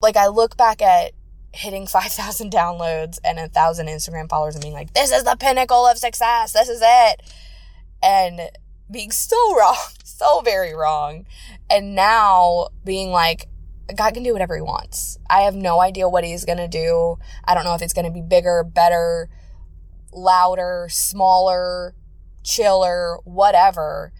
like 0.00 0.16
I 0.16 0.28
look 0.28 0.56
back 0.56 0.82
at 0.82 1.12
hitting 1.52 1.86
5,000 1.88 2.50
downloads 2.50 3.18
and 3.24 3.38
a 3.38 3.48
thousand 3.48 3.86
Instagram 3.86 4.28
followers 4.28 4.54
and 4.54 4.62
being 4.62 4.74
like, 4.74 4.92
this 4.94 5.10
is 5.10 5.24
the 5.24 5.36
pinnacle 5.36 5.86
of 5.86 5.98
success. 5.98 6.52
This 6.52 6.68
is 6.68 6.80
it. 6.82 7.22
And 8.02 8.50
being 8.90 9.10
so 9.10 9.36
wrong, 9.56 9.76
so 10.04 10.40
very 10.40 10.74
wrong. 10.74 11.26
And 11.68 11.94
now 11.94 12.68
being 12.84 13.10
like, 13.10 13.46
God 13.94 14.14
can 14.14 14.22
do 14.22 14.32
whatever 14.32 14.54
he 14.54 14.62
wants. 14.62 15.18
I 15.28 15.42
have 15.42 15.54
no 15.54 15.80
idea 15.80 16.08
what 16.08 16.24
he's 16.24 16.44
going 16.44 16.58
to 16.58 16.68
do. 16.68 17.18
I 17.44 17.54
don't 17.54 17.64
know 17.64 17.74
if 17.74 17.82
it's 17.82 17.92
going 17.92 18.04
to 18.04 18.12
be 18.12 18.22
bigger, 18.22 18.62
better, 18.62 19.28
louder, 20.12 20.86
smaller, 20.90 21.94
chiller, 22.44 23.18
whatever. 23.24 24.12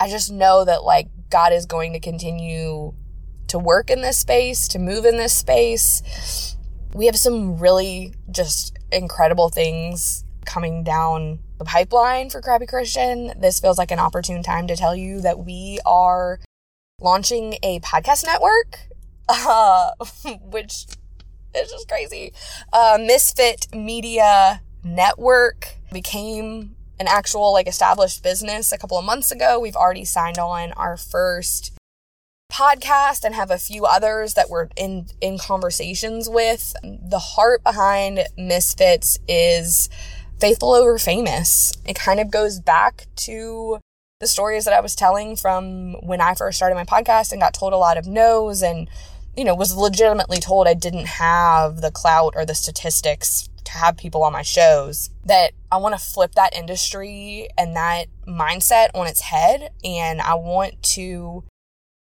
I 0.00 0.08
just 0.08 0.32
know 0.32 0.64
that 0.64 0.82
like 0.82 1.08
God 1.30 1.52
is 1.52 1.66
going 1.66 1.92
to 1.92 2.00
continue 2.00 2.94
to 3.48 3.58
work 3.58 3.90
in 3.90 4.02
this 4.02 4.18
space, 4.18 4.68
to 4.68 4.78
move 4.78 5.04
in 5.04 5.16
this 5.16 5.34
space. 5.34 6.56
We 6.94 7.06
have 7.06 7.18
some 7.18 7.58
really 7.58 8.14
just 8.30 8.78
incredible 8.92 9.48
things 9.48 10.24
coming 10.44 10.82
down 10.82 11.40
the 11.58 11.64
pipeline 11.64 12.30
for 12.30 12.40
Crappy 12.40 12.66
Christian. 12.66 13.32
This 13.38 13.60
feels 13.60 13.78
like 13.78 13.90
an 13.90 13.98
opportune 13.98 14.42
time 14.42 14.66
to 14.68 14.76
tell 14.76 14.94
you 14.94 15.20
that 15.20 15.38
we 15.44 15.78
are 15.84 16.40
launching 17.00 17.56
a 17.62 17.80
podcast 17.80 18.24
network, 18.24 18.78
uh, 19.28 19.90
which 20.42 20.86
is 21.54 21.70
just 21.70 21.88
crazy. 21.88 22.32
Uh, 22.72 22.98
Misfit 23.00 23.74
Media 23.74 24.62
Network 24.84 25.76
became 25.92 26.76
an 27.00 27.06
actual 27.08 27.52
like 27.52 27.68
established 27.68 28.22
business 28.22 28.72
a 28.72 28.78
couple 28.78 28.98
of 28.98 29.04
months 29.04 29.30
ago. 29.30 29.58
We've 29.58 29.76
already 29.76 30.04
signed 30.04 30.38
on 30.38 30.72
our 30.72 30.96
first 30.96 31.72
podcast 32.50 33.24
and 33.24 33.34
have 33.34 33.50
a 33.50 33.58
few 33.58 33.84
others 33.84 34.34
that 34.34 34.48
we're 34.48 34.68
in 34.76 35.06
in 35.20 35.38
conversations 35.38 36.28
with. 36.28 36.74
The 36.82 37.18
heart 37.18 37.62
behind 37.62 38.24
Misfits 38.36 39.18
is 39.28 39.88
faithful 40.40 40.72
over 40.72 40.98
famous. 40.98 41.72
It 41.86 41.96
kind 41.96 42.20
of 42.20 42.30
goes 42.30 42.58
back 42.60 43.06
to 43.16 43.80
the 44.20 44.26
stories 44.26 44.64
that 44.64 44.74
I 44.74 44.80
was 44.80 44.96
telling 44.96 45.36
from 45.36 45.94
when 46.02 46.20
I 46.20 46.34
first 46.34 46.56
started 46.56 46.74
my 46.74 46.84
podcast 46.84 47.32
and 47.32 47.40
got 47.40 47.54
told 47.54 47.72
a 47.72 47.76
lot 47.76 47.98
of 47.98 48.06
no's 48.06 48.62
and 48.62 48.88
you 49.36 49.44
know 49.44 49.54
was 49.54 49.76
legitimately 49.76 50.38
told 50.38 50.66
I 50.66 50.74
didn't 50.74 51.06
have 51.06 51.80
the 51.80 51.92
clout 51.92 52.34
or 52.34 52.44
the 52.44 52.54
statistics 52.54 53.48
to 53.68 53.78
have 53.78 53.96
people 53.96 54.22
on 54.22 54.32
my 54.32 54.42
shows 54.42 55.10
that 55.24 55.52
I 55.70 55.76
want 55.76 55.98
to 55.98 56.04
flip 56.04 56.34
that 56.34 56.56
industry 56.56 57.48
and 57.56 57.76
that 57.76 58.06
mindset 58.26 58.88
on 58.94 59.06
its 59.06 59.20
head. 59.20 59.70
And 59.84 60.20
I 60.20 60.34
want 60.34 60.82
to 60.94 61.44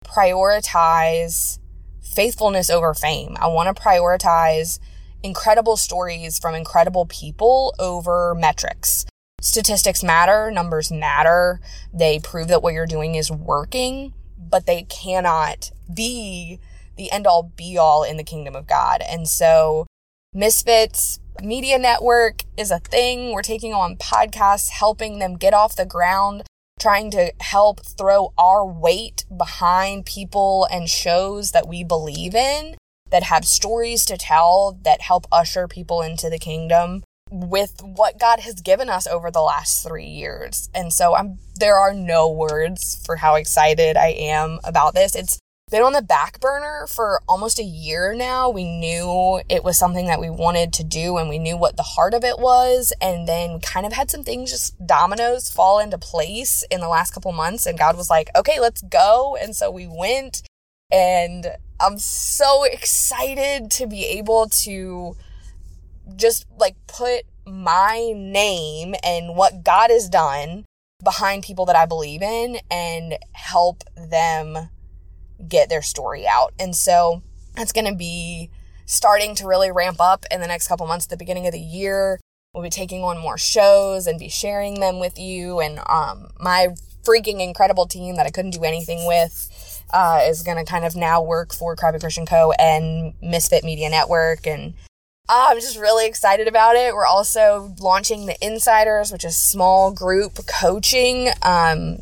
prioritize 0.05 1.59
faithfulness 2.03 2.71
over 2.71 2.95
fame. 2.95 3.37
I 3.39 3.49
want 3.49 3.75
to 3.75 3.81
prioritize 3.83 4.79
incredible 5.23 5.77
stories 5.77 6.39
from 6.39 6.55
incredible 6.55 7.07
people 7.07 7.75
over 7.79 8.35
metrics. 8.35 9.05
Statistics 9.41 10.03
matter, 10.03 10.51
numbers 10.51 10.91
matter. 10.91 11.61
They 11.93 12.19
prove 12.19 12.49
that 12.49 12.63
what 12.63 12.75
you're 12.75 12.87
doing 12.87 13.15
is 13.15 13.31
working, 13.31 14.15
but 14.39 14.67
they 14.67 14.83
cannot 14.85 15.71
be 15.93 16.61
the 16.97 17.11
end 17.11 17.27
all 17.27 17.43
be 17.43 17.77
all 17.77 18.05
in 18.05 18.17
the 18.17 18.25
kingdom 18.25 18.55
of 18.55 18.67
God. 18.67 19.03
And 19.07 19.29
so 19.29 19.87
Misfits 20.35 21.21
Media 21.43 21.79
Network 21.79 22.45
is 22.57 22.71
a 22.71 22.79
thing. 22.79 23.33
We're 23.33 23.43
taking 23.43 23.75
on 23.75 23.97
podcasts, 23.97 24.71
helping 24.71 25.19
them 25.19 25.37
get 25.37 25.53
off 25.53 25.77
the 25.77 25.85
ground, 25.85 26.45
trying 26.81 27.11
to 27.11 27.35
help 27.41 27.85
throw 27.85 28.33
our 28.39 28.65
weight 28.65 29.27
behind 29.37 30.07
people 30.07 30.67
and 30.71 30.89
shows 30.89 31.53
that 31.53 31.69
we 31.69 31.85
believe 31.85 32.35
in, 32.35 32.77
that 33.11 33.25
have 33.25 33.45
stories 33.45 34.07
to 34.07 34.17
tell, 34.17 34.79
that 34.85 35.03
help 35.03 35.27
usher 35.31 35.69
people 35.69 36.01
into 36.01 36.31
the 36.31 36.39
kingdom. 36.39 37.03
with 37.33 37.81
what 37.83 38.21
God 38.21 38.41
has 38.41 38.61
given 38.61 38.91
us 38.91 39.07
over 39.07 39.31
the 39.31 39.41
last 39.41 39.83
3 39.83 40.05
years. 40.05 40.69
And 40.75 40.93
so 40.93 41.17
I'm 41.17 41.39
there 41.59 41.77
are 41.77 41.95
no 41.95 42.29
words 42.29 43.01
for 43.07 43.17
how 43.17 43.37
excited 43.37 43.97
I 43.97 44.09
am 44.09 44.59
about 44.65 44.95
this. 44.95 45.15
It's 45.15 45.39
been 45.73 45.83
on 45.83 45.95
the 45.95 46.03
back 46.03 46.39
burner 46.39 46.87
for 46.87 47.23
almost 47.27 47.59
a 47.59 47.65
year 47.65 48.15
now. 48.15 48.51
We 48.51 48.65
knew 48.65 49.41
it 49.49 49.65
was 49.65 49.79
something 49.79 50.07
that 50.07 50.21
we 50.21 50.29
wanted 50.29 50.75
to 50.75 50.85
do 50.85 51.17
and 51.17 51.31
we 51.31 51.39
knew 51.39 51.57
what 51.57 51.79
the 51.79 51.83
heart 51.83 52.13
of 52.13 52.25
it 52.25 52.39
was. 52.39 52.93
And 53.01 53.27
then 53.27 53.59
kind 53.59 53.87
of 53.87 53.95
had 53.95 54.11
some 54.11 54.23
things 54.23 54.51
just 54.51 54.87
dominoes 54.87 55.51
fall 55.51 55.81
into 55.81 55.97
place 55.97 56.63
in 56.71 56.81
the 56.81 56.89
last 56.89 57.13
couple 57.13 57.33
months. 57.33 57.65
And 57.65 57.79
God 57.79 57.97
was 57.97 58.11
like, 58.11 58.29
okay, 58.37 58.61
let's 58.61 58.83
go. 58.83 59.35
And 59.41 59.57
so 59.57 59.71
we 59.71 59.87
went 59.89 60.43
and 60.93 61.47
I'm 61.81 61.97
so 61.97 62.65
excited 62.65 63.71
to 63.73 63.87
be 63.87 64.05
able 64.05 64.51
to 64.51 65.17
just 66.17 66.45
like 66.59 66.77
put 66.87 67.23
my 67.47 68.13
name 68.15 68.95
and 69.03 69.35
what 69.37 69.65
God 69.65 69.89
has 69.89 70.11
done 70.11 70.67
behind 71.03 71.45
people 71.45 71.65
that 71.65 71.77
I 71.77 71.87
believe 71.87 72.21
in 72.21 72.59
and 72.71 73.17
help 73.33 73.85
them 73.97 74.69
get 75.49 75.69
their 75.69 75.83
story 75.83 76.27
out. 76.27 76.53
And 76.59 76.75
so 76.75 77.23
that's 77.55 77.73
going 77.73 77.87
to 77.87 77.95
be 77.95 78.51
starting 78.87 79.35
to 79.37 79.47
really 79.47 79.71
ramp 79.71 79.99
up 80.01 80.25
in 80.31 80.41
the 80.41 80.47
next 80.47 80.69
couple 80.69 80.87
months 80.87 81.07
the 81.07 81.17
beginning 81.17 81.47
of 81.47 81.53
the 81.53 81.61
year. 81.61 82.21
We'll 82.55 82.63
be 82.63 82.71
taking 82.71 83.03
on 83.03 83.19
more 83.19 83.39
shows 83.39 84.07
and 84.07 84.19
be 84.19 84.29
sharing 84.29 84.81
them 84.81 84.99
with 85.01 85.19
you. 85.19 85.61
And 85.61 85.79
um, 85.89 86.29
my 86.39 86.69
freaking 87.03 87.41
incredible 87.41 87.87
team 87.87 88.17
that 88.17 88.27
I 88.27 88.31
couldn't 88.31 88.53
do 88.53 88.65
anything 88.65 89.07
with 89.07 89.83
uh, 89.93 90.21
is 90.25 90.43
going 90.43 90.59
to 90.59 90.71
kind 90.71 90.85
of 90.85 90.95
now 90.95 91.23
work 91.23 91.53
for 91.53 91.75
Crappy 91.77 91.99
Christian 91.99 92.27
Co. 92.27 92.53
and 92.53 93.15
Misfit 93.23 93.65
Media 93.65 93.89
Network. 93.89 94.47
And 94.47 94.75
uh, 95.29 95.49
I'm 95.51 95.61
just 95.61 95.79
really 95.79 96.07
excited 96.07 96.47
about 96.47 96.77
it. 96.77 96.95
We're 96.95 97.07
also 97.07 97.75
launching 97.81 98.27
the 98.27 98.37
Insiders, 98.45 99.11
which 99.13 99.25
is 99.25 99.37
small 99.37 99.93
group 99.93 100.39
coaching. 100.47 101.29
Um, 101.43 102.01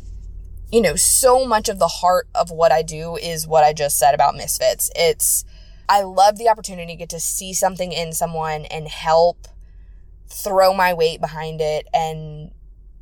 you 0.71 0.81
know, 0.81 0.95
so 0.95 1.45
much 1.45 1.67
of 1.67 1.79
the 1.79 1.87
heart 1.87 2.27
of 2.33 2.49
what 2.49 2.71
I 2.71 2.81
do 2.81 3.17
is 3.17 3.45
what 3.45 3.63
I 3.63 3.73
just 3.73 3.99
said 3.99 4.15
about 4.15 4.35
Misfits. 4.35 4.89
It's, 4.95 5.43
I 5.89 6.03
love 6.03 6.37
the 6.37 6.47
opportunity 6.47 6.93
to 6.93 6.97
get 6.97 7.09
to 7.09 7.19
see 7.19 7.53
something 7.53 7.91
in 7.91 8.13
someone 8.13 8.65
and 8.65 8.87
help 8.87 9.47
throw 10.29 10.73
my 10.73 10.93
weight 10.93 11.19
behind 11.19 11.59
it 11.59 11.87
and 11.93 12.51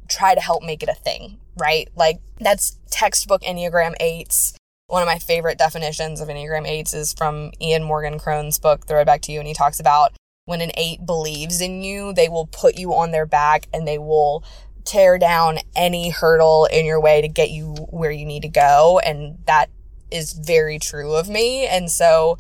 try 0.08 0.34
to 0.34 0.42
help 0.42 0.64
make 0.64 0.82
it 0.82 0.90
a 0.90 0.96
thing, 0.96 1.38
right? 1.58 1.88
Like 1.96 2.20
that's 2.40 2.78
textbook 2.90 3.44
Enneagram 3.44 3.94
8s. 4.02 4.56
One 4.88 5.04
of 5.04 5.08
my 5.08 5.20
favorite 5.20 5.60
definitions 5.60 6.20
of 6.20 6.30
Enneagram 6.30 6.68
8s 6.68 6.96
is 6.96 7.14
from 7.14 7.52
Ian 7.62 7.84
Morgan 7.84 8.18
Cron's 8.18 8.58
book, 8.58 8.88
The 8.88 8.96
Road 8.96 9.06
Back 9.06 9.22
to 9.22 9.32
You. 9.32 9.38
And 9.38 9.48
he 9.48 9.54
talks 9.54 9.80
about 9.80 10.14
when 10.46 10.62
an 10.62 10.72
8 10.76 11.06
believes 11.06 11.62
in 11.62 11.84
you, 11.84 12.12
they 12.12 12.28
will 12.28 12.48
put 12.48 12.76
you 12.76 12.96
on 12.96 13.12
their 13.12 13.28
back 13.28 13.68
and 13.72 13.88
they 13.88 14.00
will 14.00 14.44
tear 14.90 15.18
down 15.18 15.60
any 15.76 16.10
hurdle 16.10 16.66
in 16.66 16.86
your 16.86 17.00
way 17.00 17.22
to 17.22 17.28
get 17.28 17.52
you 17.52 17.76
where 17.90 18.12
you 18.12 18.26
need 18.26 18.42
to 18.42 18.50
go. 18.50 19.00
And 19.06 19.38
that 19.46 19.70
is 20.12 20.34
very 20.34 20.80
true 20.80 21.14
of 21.16 21.30
me. 21.30 21.68
And 21.68 21.92
so 21.92 22.38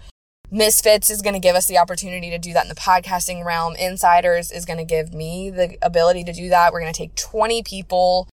Misfits 0.52 1.12
is 1.12 1.22
going 1.22 1.36
to 1.36 1.40
give 1.40 1.56
us 1.56 1.68
the 1.68 1.78
opportunity 1.78 2.32
to 2.32 2.40
do 2.40 2.54
that 2.54 2.64
in 2.64 2.70
the 2.70 2.76
podcasting 2.76 3.46
realm. 3.46 3.76
Insiders 3.76 4.52
is 4.52 4.66
going 4.66 4.80
to 4.80 4.86
give 4.86 5.14
me 5.14 5.52
the 5.52 5.78
ability 5.82 6.24
to 6.24 6.34
do 6.34 6.50
that. 6.50 6.74
We're 6.74 6.82
going 6.82 6.92
to 6.92 6.98
take 6.98 7.16
20 7.16 7.62
people 7.62 8.28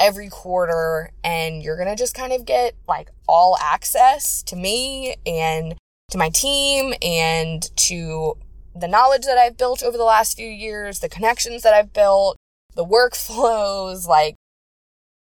every 0.00 0.28
quarter 0.28 1.12
and 1.22 1.62
you're 1.62 1.76
going 1.76 1.88
to 1.88 1.94
just 1.94 2.14
kind 2.14 2.32
of 2.32 2.44
get 2.44 2.74
like 2.88 3.10
all 3.28 3.56
access 3.62 4.42
to 4.42 4.56
me 4.56 5.14
and 5.24 5.76
to 6.10 6.18
my 6.18 6.30
team 6.30 6.94
and 7.00 7.74
to 7.76 8.36
the 8.74 8.88
knowledge 8.88 9.22
that 9.22 9.38
I've 9.38 9.56
built 9.56 9.84
over 9.84 9.96
the 9.96 10.04
last 10.04 10.36
few 10.36 10.48
years, 10.48 10.98
the 10.98 11.08
connections 11.08 11.62
that 11.62 11.74
I've 11.74 11.92
built, 11.92 12.36
the 12.74 12.84
workflows. 12.84 14.06
Like, 14.12 14.36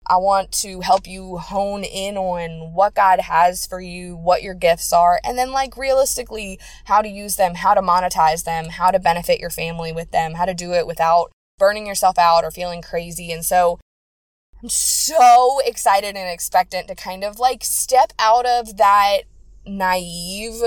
I 0.07 0.16
want 0.16 0.53
to 0.53 0.81
help 0.81 1.07
you 1.07 1.37
hone 1.37 1.85
in 1.85 2.16
on 2.16 2.72
what 2.72 2.94
God 2.94 3.20
has 3.20 3.66
for 3.66 3.81
you, 3.81 4.16
what 4.16 4.42
your 4.42 4.55
gifts 4.55 4.92
are, 4.92 5.20
and 5.22 5.37
then, 5.37 5.53
like, 5.53 5.76
realistically, 5.76 6.59
how 6.87 7.03
to 7.03 7.09
use 7.09 7.37
them, 7.37 7.57
how 7.57 7.74
to 7.74 7.83
monetize 7.83 8.44
them, 8.44 8.70
how 8.70 8.90
to 8.90 8.98
benefit 8.98 9.38
your 9.38 9.50
family 9.50 9.92
with 9.92 10.11
them, 10.11 10.35
how 10.35 10.46
to 10.46 10.55
do 10.55 10.72
it 10.72 10.87
without 10.87 11.31
burning 11.59 11.87
yourself 11.87 12.18
out 12.18 12.42
or 12.42 12.50
feeling 12.50 12.81
crazy. 12.81 13.31
And 13.31 13.44
so, 13.44 13.79
I'm 14.62 14.68
so 14.68 15.61
excited 15.64 16.16
and 16.16 16.29
expectant 16.29 16.88
to 16.88 16.94
kind 16.94 17.24
of 17.24 17.38
like 17.38 17.64
step 17.64 18.12
out 18.18 18.46
of 18.46 18.76
that 18.76 19.20
naive 19.66 20.62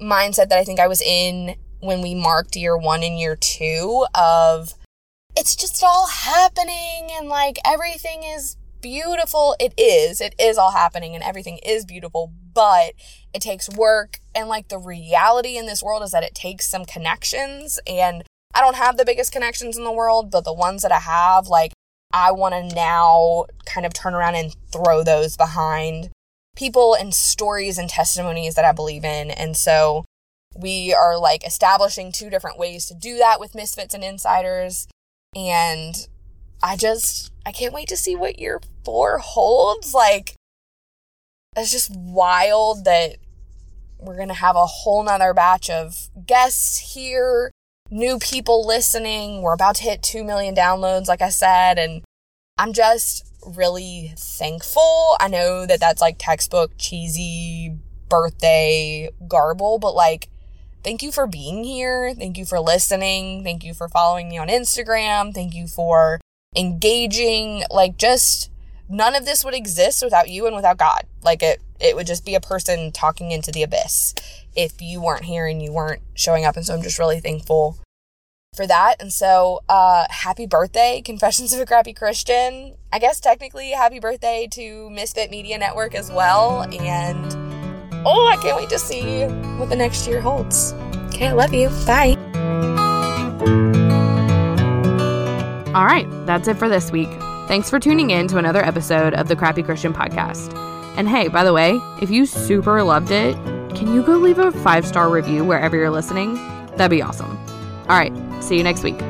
mindset 0.00 0.48
that 0.48 0.58
I 0.58 0.64
think 0.64 0.80
I 0.80 0.88
was 0.88 1.00
in 1.00 1.56
when 1.80 2.02
we 2.02 2.14
marked 2.14 2.56
year 2.56 2.76
one 2.76 3.02
and 3.02 3.18
year 3.18 3.36
two 3.36 4.06
of 4.14 4.74
it's 5.36 5.56
just 5.56 5.82
all 5.82 6.08
happening 6.08 7.08
and 7.12 7.28
like 7.28 7.58
everything 7.64 8.22
is 8.22 8.56
beautiful. 8.80 9.56
It 9.60 9.74
is. 9.76 10.20
It 10.20 10.34
is 10.38 10.58
all 10.58 10.72
happening 10.72 11.14
and 11.14 11.22
everything 11.22 11.58
is 11.64 11.84
beautiful, 11.84 12.32
but 12.54 12.92
it 13.32 13.42
takes 13.42 13.68
work. 13.68 14.18
And 14.34 14.48
like 14.48 14.68
the 14.68 14.78
reality 14.78 15.56
in 15.56 15.66
this 15.66 15.82
world 15.82 16.02
is 16.02 16.10
that 16.12 16.24
it 16.24 16.34
takes 16.34 16.66
some 16.66 16.84
connections. 16.84 17.78
And 17.86 18.24
I 18.54 18.60
don't 18.60 18.76
have 18.76 18.96
the 18.96 19.04
biggest 19.04 19.32
connections 19.32 19.76
in 19.76 19.84
the 19.84 19.92
world, 19.92 20.30
but 20.30 20.44
the 20.44 20.52
ones 20.52 20.82
that 20.82 20.92
I 20.92 20.98
have, 20.98 21.46
like, 21.46 21.72
I 22.12 22.32
want 22.32 22.54
to 22.54 22.74
now 22.74 23.46
kind 23.66 23.86
of 23.86 23.92
turn 23.92 24.14
around 24.14 24.34
and 24.34 24.54
throw 24.72 25.04
those 25.04 25.36
behind 25.36 26.10
people 26.56 26.94
and 26.94 27.14
stories 27.14 27.78
and 27.78 27.88
testimonies 27.88 28.56
that 28.56 28.64
I 28.64 28.72
believe 28.72 29.04
in. 29.04 29.30
And 29.30 29.56
so 29.56 30.04
we 30.56 30.92
are 30.92 31.16
like 31.16 31.46
establishing 31.46 32.10
two 32.10 32.28
different 32.28 32.58
ways 32.58 32.86
to 32.86 32.94
do 32.94 33.18
that 33.18 33.38
with 33.38 33.54
Misfits 33.54 33.94
and 33.94 34.02
Insiders. 34.02 34.88
And 35.34 36.08
I 36.62 36.76
just, 36.76 37.32
I 37.46 37.52
can't 37.52 37.74
wait 37.74 37.88
to 37.88 37.96
see 37.96 38.16
what 38.16 38.38
year 38.38 38.60
four 38.84 39.18
holds. 39.18 39.94
Like, 39.94 40.34
it's 41.56 41.70
just 41.70 41.90
wild 41.94 42.84
that 42.84 43.16
we're 43.98 44.16
going 44.16 44.28
to 44.28 44.34
have 44.34 44.56
a 44.56 44.66
whole 44.66 45.02
nother 45.02 45.34
batch 45.34 45.70
of 45.70 46.08
guests 46.26 46.94
here, 46.94 47.50
new 47.90 48.18
people 48.18 48.66
listening. 48.66 49.42
We're 49.42 49.54
about 49.54 49.76
to 49.76 49.84
hit 49.84 50.02
2 50.02 50.24
million 50.24 50.54
downloads, 50.54 51.08
like 51.08 51.22
I 51.22 51.28
said. 51.28 51.78
And 51.78 52.02
I'm 52.58 52.72
just 52.72 53.26
really 53.56 54.12
thankful. 54.16 55.16
I 55.20 55.28
know 55.28 55.66
that 55.66 55.80
that's 55.80 56.00
like 56.00 56.16
textbook 56.18 56.72
cheesy 56.78 57.76
birthday 58.08 59.08
garble, 59.28 59.78
but 59.78 59.94
like, 59.94 60.28
thank 60.82 61.02
you 61.02 61.12
for 61.12 61.26
being 61.26 61.64
here. 61.64 62.14
Thank 62.14 62.38
you 62.38 62.44
for 62.44 62.60
listening. 62.60 63.44
Thank 63.44 63.64
you 63.64 63.74
for 63.74 63.88
following 63.88 64.28
me 64.28 64.38
on 64.38 64.48
Instagram. 64.48 65.34
Thank 65.34 65.54
you 65.54 65.66
for 65.66 66.20
engaging. 66.56 67.64
Like 67.70 67.96
just 67.96 68.50
none 68.88 69.14
of 69.14 69.24
this 69.24 69.44
would 69.44 69.54
exist 69.54 70.02
without 70.02 70.28
you 70.28 70.46
and 70.46 70.56
without 70.56 70.78
God. 70.78 71.04
Like 71.22 71.42
it 71.42 71.60
it 71.78 71.96
would 71.96 72.06
just 72.06 72.24
be 72.24 72.34
a 72.34 72.40
person 72.40 72.92
talking 72.92 73.30
into 73.30 73.50
the 73.50 73.62
abyss 73.62 74.14
if 74.54 74.82
you 74.82 75.00
weren't 75.00 75.24
here 75.24 75.46
and 75.46 75.62
you 75.62 75.72
weren't 75.72 76.02
showing 76.14 76.44
up. 76.44 76.56
And 76.56 76.66
so 76.66 76.74
I'm 76.74 76.82
just 76.82 76.98
really 76.98 77.20
thankful 77.20 77.78
for 78.54 78.66
that. 78.66 78.96
And 79.00 79.12
so 79.12 79.60
uh 79.68 80.06
happy 80.10 80.46
birthday, 80.46 81.00
Confessions 81.04 81.52
of 81.52 81.60
a 81.60 81.66
Crappy 81.66 81.92
Christian. 81.92 82.74
I 82.92 82.98
guess 82.98 83.20
technically 83.20 83.70
happy 83.70 84.00
birthday 84.00 84.48
to 84.52 84.90
Misfit 84.90 85.30
Media 85.30 85.56
Network 85.56 85.94
as 85.94 86.10
well. 86.10 86.62
And 86.62 87.59
oh, 88.04 88.26
I 88.26 88.36
can't 88.42 88.56
wait 88.56 88.68
to 88.70 88.78
see 88.78 89.24
what 89.58 89.68
the 89.68 89.76
next 89.76 90.06
year 90.06 90.20
holds. 90.20 90.72
Okay, 91.08 91.28
I 91.28 91.32
love 91.32 91.52
you. 91.52 91.68
Bye. 91.86 92.16
All 95.74 95.84
right, 95.84 96.06
that's 96.26 96.48
it 96.48 96.56
for 96.56 96.68
this 96.68 96.90
week. 96.90 97.10
Thanks 97.46 97.70
for 97.70 97.78
tuning 97.78 98.10
in 98.10 98.28
to 98.28 98.38
another 98.38 98.64
episode 98.64 99.14
of 99.14 99.28
the 99.28 99.36
Crappy 99.36 99.62
Christian 99.62 99.92
Podcast. 99.92 100.54
And 100.96 101.08
hey, 101.08 101.28
by 101.28 101.44
the 101.44 101.52
way, 101.52 101.78
if 102.00 102.10
you 102.10 102.26
super 102.26 102.82
loved 102.82 103.10
it, 103.10 103.34
can 103.74 103.94
you 103.94 104.02
go 104.02 104.16
leave 104.16 104.38
a 104.38 104.50
five 104.50 104.86
star 104.86 105.08
review 105.08 105.44
wherever 105.44 105.76
you're 105.76 105.90
listening? 105.90 106.34
That'd 106.76 106.90
be 106.90 107.02
awesome. 107.02 107.36
All 107.88 107.96
right, 107.98 108.12
see 108.42 108.56
you 108.56 108.62
next 108.62 108.82
week. 108.82 109.00